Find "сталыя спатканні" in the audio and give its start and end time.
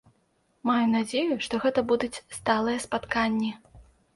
2.39-3.55